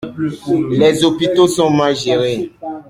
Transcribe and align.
Les 0.71 1.05
hopitaux 1.05 1.47
sont 1.47 1.69
mal 1.69 1.95
gérés. 1.95 2.51